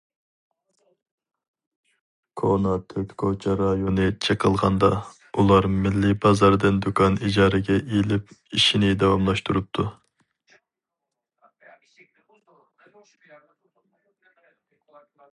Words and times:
كونا 2.41 2.71
تۆت 2.93 3.09
كوچا 3.23 3.53
رايونى 3.59 4.07
چېقىلغاندا، 4.27 4.89
ئۇلار 5.43 5.67
مىللىي 5.83 6.17
بازاردىن 6.25 6.81
دۇكان 6.87 7.19
ئىجارىگە 7.29 7.77
ئېلىپ 7.99 8.33
ئىشىنى 8.61 8.91
داۋاملاشتۇرۇپتۇ. 9.05 9.87